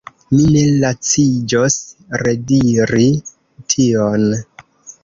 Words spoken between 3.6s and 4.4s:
tion.